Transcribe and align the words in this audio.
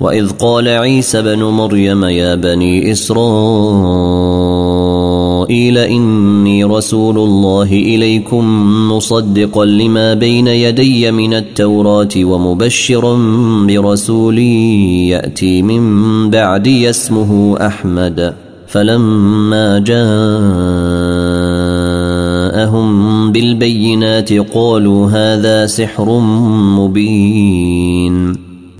وإذ 0.00 0.30
قال 0.30 0.68
عيسى 0.68 1.22
بن 1.22 1.44
مريم 1.44 2.04
يا 2.04 2.34
بني 2.34 2.92
إسرائيل 2.92 3.24
إني 5.78 6.64
رسول 6.64 7.18
الله 7.18 7.72
إليكم 7.72 8.44
مصدقا 8.92 9.64
لما 9.64 10.14
بين 10.14 10.46
يدي 10.46 11.10
من 11.10 11.34
التوراة 11.34 12.08
ومبشرا 12.16 13.16
برسول 13.66 14.38
يأتي 15.08 15.62
من 15.62 16.30
بعدي 16.30 16.90
اسمه 16.90 17.56
أحمد. 17.66 18.34
فلما 18.66 19.78
جاءهم 19.78 20.04
بالبينات 23.32 24.32
قالوا 24.32 25.10
هذا 25.10 25.66
سحر 25.66 26.18
مبين. 26.78 27.63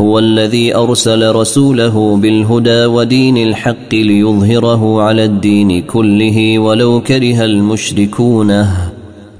هو 0.00 0.18
الذي 0.18 0.76
أرسل 0.76 1.34
رسوله 1.34 2.16
بالهدى 2.16 2.84
ودين 2.84 3.36
الحق 3.36 3.94
ليظهره 3.94 5.02
على 5.02 5.24
الدين 5.24 5.82
كله 5.82 6.58
ولو 6.58 7.00
كره 7.00 7.44
المشركون. 7.44 8.50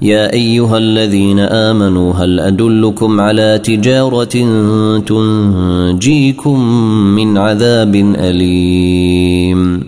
يا 0.01 0.33
أيها 0.33 0.77
الذين 0.77 1.39
آمنوا 1.39 2.13
هل 2.13 2.39
أدلكم 2.39 3.21
على 3.21 3.59
تجارة 3.63 4.35
تنجيكم 4.99 6.59
من 7.15 7.37
عذاب 7.37 7.95
أليم؟ 7.95 9.83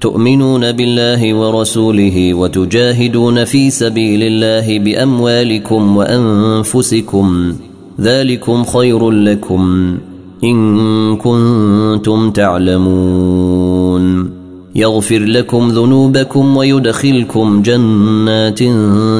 تؤمنون 0.00 0.72
بالله 0.72 1.34
ورسوله 1.34 2.34
وتجاهدون 2.34 3.44
في 3.44 3.70
سبيل 3.70 4.22
الله 4.22 4.78
بأموالكم 4.78 5.96
وأنفسكم 5.96 7.54
ذلكم 8.00 8.64
خير 8.64 9.10
لكم. 9.10 9.98
إن 10.44 11.16
كنتم 11.16 12.30
تعلمون. 12.30 14.30
يغفر 14.74 15.18
لكم 15.18 15.68
ذنوبكم 15.68 16.56
ويدخلكم 16.56 17.62
جنات 17.62 18.58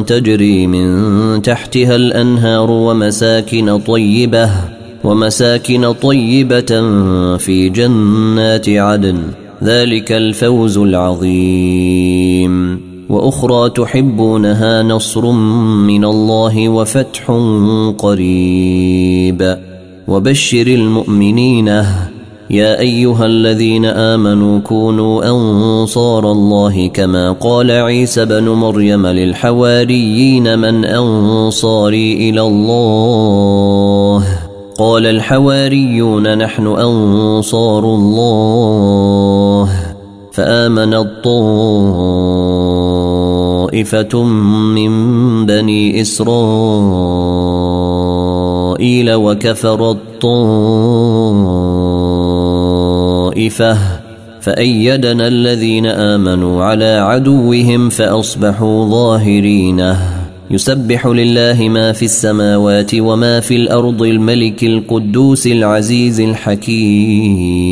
تجري 0.08 0.66
من 0.66 1.42
تحتها 1.42 1.96
الأنهار 1.96 2.70
ومساكن 2.70 3.78
طيبة 3.78 4.50
ومساكن 5.04 5.92
طيبة 5.92 6.80
في 7.36 7.68
جنات 7.68 8.68
عدن. 8.68 9.18
ذلك 9.64 10.12
الفوز 10.12 10.78
العظيم. 10.78 12.80
وأخرى 13.08 13.70
تحبونها 13.70 14.82
نصر 14.82 15.30
من 15.30 16.04
الله 16.04 16.68
وفتح 16.68 17.30
قريب. 17.98 19.71
وبشر 20.08 20.66
المؤمنين. 20.66 21.84
يا 22.50 22.80
أيها 22.80 23.26
الذين 23.26 23.84
آمنوا 23.84 24.58
كونوا 24.58 25.30
أنصار 25.30 26.32
الله 26.32 26.88
كما 26.88 27.32
قال 27.32 27.70
عيسى 27.70 28.24
بن 28.24 28.48
مريم 28.48 29.06
للحواريين 29.06 30.58
من 30.58 30.84
أنصاري 30.84 32.30
إلى 32.30 32.40
الله. 32.40 34.24
قال 34.78 35.06
الحواريون 35.06 36.38
نحن 36.38 36.66
أنصار 36.66 37.84
الله. 37.84 39.69
فآمن 40.32 40.94
الطائفة 40.94 41.32
من 44.74 44.92
بني 45.46 46.00
إسرائيل. 46.00 47.81
وكفر 49.14 49.90
الطائفة 49.90 50.32
فأيدنا 54.40 55.28
الذين 55.28 55.86
آمنوا 55.86 56.64
على 56.64 56.98
عدوهم 56.98 57.88
فأصبحوا 57.88 58.88
ظاهرين. 58.88 59.96
يسبح 60.50 61.06
لله 61.06 61.68
ما 61.68 61.92
في 61.92 62.04
السماوات 62.04 62.94
وما 62.94 63.40
في 63.40 63.56
الأرض 63.56 64.02
الملك 64.02 64.64
القدوس 64.64 65.46
العزيز 65.46 66.20
الحكيم. 66.20 67.62